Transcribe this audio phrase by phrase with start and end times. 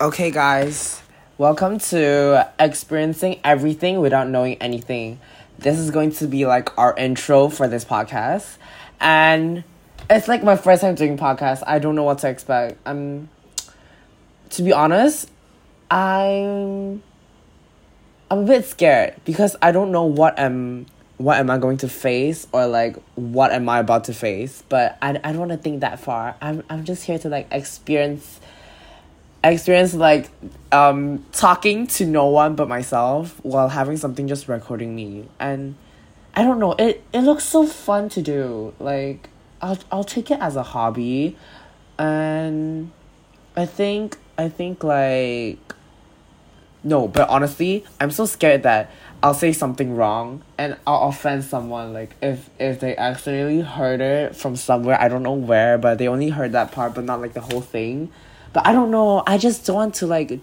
[0.00, 1.00] Okay, guys,
[1.38, 5.20] welcome to experiencing everything without knowing anything.
[5.60, 8.56] This is going to be like our intro for this podcast,
[8.98, 9.62] and
[10.10, 11.62] it's like my first time doing podcast.
[11.64, 12.76] I don't know what to expect.
[12.84, 13.28] I'm,
[14.50, 15.30] to be honest,
[15.92, 17.00] I'm,
[18.32, 20.86] I'm a bit scared because I don't know what I'm
[21.18, 24.64] what am I going to face or like what am I about to face.
[24.68, 26.34] But I, I don't want to think that far.
[26.42, 28.40] I'm I'm just here to like experience
[29.50, 30.30] experience like
[30.72, 35.28] um talking to no one but myself while having something just recording me.
[35.38, 35.76] And
[36.34, 38.74] I don't know it it looks so fun to do.
[38.78, 39.28] Like
[39.60, 41.36] I'll I'll take it as a hobby.
[41.98, 42.90] And
[43.56, 45.58] I think I think like
[46.82, 48.90] no but honestly I'm so scared that
[49.22, 51.92] I'll say something wrong and I'll offend someone.
[51.92, 56.08] Like if if they accidentally heard it from somewhere I don't know where but they
[56.08, 58.10] only heard that part but not like the whole thing
[58.54, 59.22] but I don't know.
[59.26, 60.38] I just don't want to like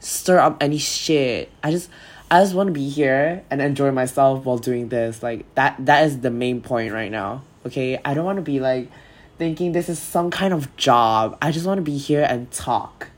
[0.00, 1.52] stir up any shit.
[1.62, 1.88] I just
[2.30, 5.22] I just want to be here and enjoy myself while doing this.
[5.22, 7.44] Like that that is the main point right now.
[7.64, 8.00] Okay?
[8.04, 8.90] I don't want to be like
[9.38, 11.36] thinking this is some kind of job.
[11.42, 13.10] I just want to be here and talk.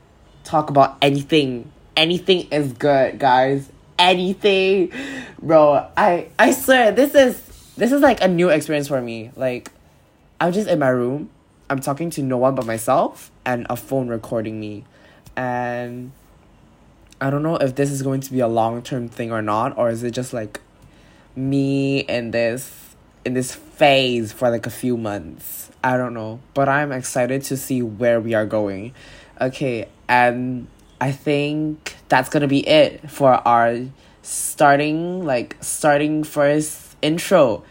[0.43, 1.71] Talk about anything.
[1.95, 3.71] Anything is good, guys.
[3.97, 4.91] Anything.
[5.41, 7.41] Bro, I I swear this is
[7.77, 9.31] this is like a new experience for me.
[9.37, 9.71] Like
[10.41, 11.29] I'm just in my room
[11.69, 14.85] I'm talking to no one but myself and a phone recording me.
[15.35, 16.11] And
[17.21, 19.77] I don't know if this is going to be a long term thing or not,
[19.77, 20.59] or is it just like
[21.35, 25.71] me in this in this phase for like a few months.
[25.83, 26.39] I don't know.
[26.53, 28.93] But I'm excited to see where we are going.
[29.39, 30.67] Okay, and
[30.99, 33.79] I think that's gonna be it for our
[34.21, 37.63] starting like starting first intro